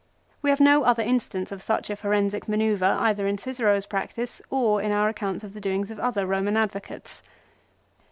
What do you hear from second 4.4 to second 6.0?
or in our accounts of the doings of